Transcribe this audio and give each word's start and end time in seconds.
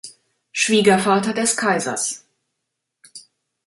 Schwiegervater 0.51 1.31
des 1.31 1.55
Kaisers. 1.55 2.25